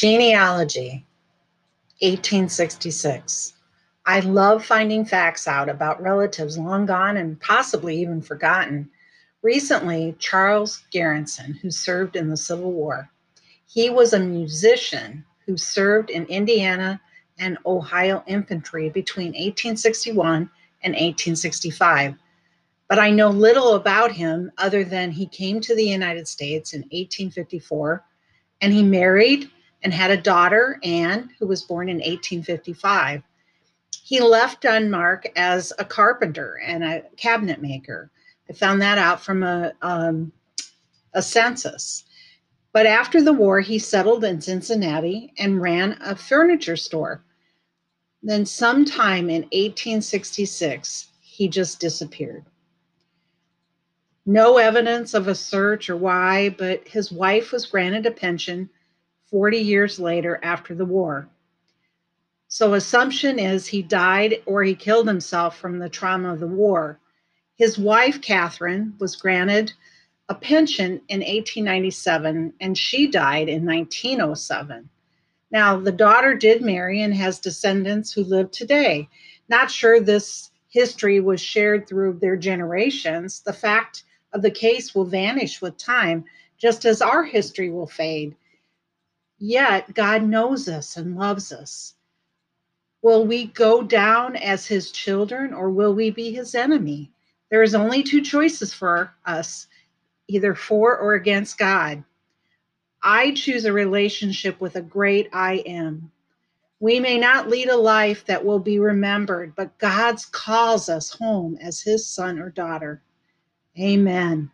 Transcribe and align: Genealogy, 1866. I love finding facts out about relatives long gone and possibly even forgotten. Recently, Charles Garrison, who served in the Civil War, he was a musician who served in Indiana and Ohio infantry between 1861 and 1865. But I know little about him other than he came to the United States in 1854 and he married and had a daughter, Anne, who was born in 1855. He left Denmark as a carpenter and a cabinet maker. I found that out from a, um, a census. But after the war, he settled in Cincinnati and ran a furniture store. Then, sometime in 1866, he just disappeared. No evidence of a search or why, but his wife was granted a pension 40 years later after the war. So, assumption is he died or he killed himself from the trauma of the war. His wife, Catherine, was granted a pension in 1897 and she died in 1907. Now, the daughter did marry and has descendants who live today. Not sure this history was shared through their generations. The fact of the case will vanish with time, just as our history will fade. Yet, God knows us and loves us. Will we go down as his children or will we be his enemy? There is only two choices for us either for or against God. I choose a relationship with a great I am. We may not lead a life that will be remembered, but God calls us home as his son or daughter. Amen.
Genealogy, 0.00 1.04
1866. 2.00 3.52
I 4.06 4.20
love 4.20 4.64
finding 4.64 5.04
facts 5.04 5.46
out 5.46 5.68
about 5.68 6.00
relatives 6.00 6.56
long 6.56 6.86
gone 6.86 7.18
and 7.18 7.38
possibly 7.42 8.00
even 8.00 8.22
forgotten. 8.22 8.88
Recently, 9.42 10.16
Charles 10.18 10.84
Garrison, 10.90 11.52
who 11.60 11.70
served 11.70 12.16
in 12.16 12.30
the 12.30 12.36
Civil 12.38 12.72
War, 12.72 13.10
he 13.66 13.90
was 13.90 14.14
a 14.14 14.18
musician 14.18 15.22
who 15.44 15.58
served 15.58 16.08
in 16.08 16.24
Indiana 16.28 16.98
and 17.38 17.58
Ohio 17.66 18.24
infantry 18.26 18.88
between 18.88 19.32
1861 19.32 20.48
and 20.82 20.94
1865. 20.94 22.14
But 22.88 22.98
I 22.98 23.10
know 23.10 23.28
little 23.28 23.74
about 23.74 24.12
him 24.12 24.50
other 24.56 24.82
than 24.82 25.10
he 25.10 25.26
came 25.26 25.60
to 25.60 25.76
the 25.76 25.84
United 25.84 26.26
States 26.26 26.72
in 26.72 26.80
1854 26.84 28.02
and 28.62 28.72
he 28.72 28.82
married 28.82 29.50
and 29.82 29.92
had 29.92 30.10
a 30.10 30.16
daughter, 30.16 30.78
Anne, 30.82 31.30
who 31.38 31.46
was 31.46 31.62
born 31.62 31.88
in 31.88 31.96
1855. 31.96 33.22
He 34.02 34.20
left 34.20 34.62
Denmark 34.62 35.30
as 35.36 35.72
a 35.78 35.84
carpenter 35.84 36.60
and 36.64 36.84
a 36.84 37.02
cabinet 37.16 37.62
maker. 37.62 38.10
I 38.48 38.52
found 38.52 38.82
that 38.82 38.98
out 38.98 39.20
from 39.22 39.42
a, 39.42 39.72
um, 39.82 40.32
a 41.14 41.22
census. 41.22 42.04
But 42.72 42.86
after 42.86 43.22
the 43.22 43.32
war, 43.32 43.60
he 43.60 43.78
settled 43.78 44.24
in 44.24 44.40
Cincinnati 44.40 45.32
and 45.38 45.60
ran 45.60 45.98
a 46.02 46.14
furniture 46.14 46.76
store. 46.76 47.24
Then, 48.22 48.44
sometime 48.44 49.30
in 49.30 49.42
1866, 49.42 51.08
he 51.20 51.48
just 51.48 51.80
disappeared. 51.80 52.44
No 54.26 54.58
evidence 54.58 55.14
of 55.14 55.26
a 55.26 55.34
search 55.34 55.88
or 55.88 55.96
why, 55.96 56.50
but 56.50 56.86
his 56.86 57.10
wife 57.10 57.50
was 57.50 57.66
granted 57.66 58.06
a 58.06 58.10
pension 58.10 58.68
40 59.30 59.58
years 59.58 59.98
later 59.98 60.40
after 60.42 60.74
the 60.74 60.84
war. 60.84 61.28
So, 62.48 62.74
assumption 62.74 63.38
is 63.38 63.66
he 63.66 63.82
died 63.82 64.42
or 64.44 64.64
he 64.64 64.74
killed 64.74 65.06
himself 65.06 65.56
from 65.56 65.78
the 65.78 65.88
trauma 65.88 66.32
of 66.32 66.40
the 66.40 66.48
war. 66.48 66.98
His 67.56 67.78
wife, 67.78 68.20
Catherine, 68.20 68.94
was 68.98 69.14
granted 69.14 69.72
a 70.28 70.34
pension 70.34 71.00
in 71.08 71.20
1897 71.20 72.54
and 72.60 72.76
she 72.76 73.06
died 73.06 73.48
in 73.48 73.64
1907. 73.64 74.88
Now, 75.50 75.78
the 75.78 75.92
daughter 75.92 76.34
did 76.34 76.62
marry 76.62 77.02
and 77.02 77.12
has 77.14 77.38
descendants 77.40 78.12
who 78.12 78.24
live 78.24 78.50
today. 78.50 79.08
Not 79.48 79.70
sure 79.70 80.00
this 80.00 80.50
history 80.68 81.20
was 81.20 81.40
shared 81.40 81.88
through 81.88 82.14
their 82.14 82.36
generations. 82.36 83.40
The 83.40 83.52
fact 83.52 84.04
of 84.32 84.42
the 84.42 84.50
case 84.50 84.94
will 84.94 85.04
vanish 85.04 85.60
with 85.60 85.76
time, 85.76 86.24
just 86.58 86.84
as 86.84 87.02
our 87.02 87.24
history 87.24 87.70
will 87.70 87.88
fade. 87.88 88.36
Yet, 89.40 89.94
God 89.94 90.22
knows 90.22 90.68
us 90.68 90.98
and 90.98 91.16
loves 91.16 91.50
us. 91.50 91.94
Will 93.02 93.26
we 93.26 93.46
go 93.46 93.82
down 93.82 94.36
as 94.36 94.66
his 94.66 94.92
children 94.92 95.54
or 95.54 95.70
will 95.70 95.94
we 95.94 96.10
be 96.10 96.30
his 96.30 96.54
enemy? 96.54 97.10
There 97.50 97.62
is 97.62 97.74
only 97.74 98.02
two 98.02 98.20
choices 98.20 98.74
for 98.74 99.14
us 99.24 99.66
either 100.28 100.54
for 100.54 100.98
or 100.98 101.14
against 101.14 101.58
God. 101.58 102.04
I 103.02 103.32
choose 103.32 103.64
a 103.64 103.72
relationship 103.72 104.60
with 104.60 104.76
a 104.76 104.82
great 104.82 105.30
I 105.32 105.54
am. 105.66 106.12
We 106.78 107.00
may 107.00 107.18
not 107.18 107.48
lead 107.48 107.68
a 107.68 107.76
life 107.76 108.26
that 108.26 108.44
will 108.44 108.58
be 108.58 108.78
remembered, 108.78 109.54
but 109.56 109.78
God 109.78 110.16
calls 110.32 110.90
us 110.90 111.10
home 111.10 111.56
as 111.62 111.80
his 111.80 112.06
son 112.06 112.38
or 112.38 112.50
daughter. 112.50 113.02
Amen. 113.78 114.50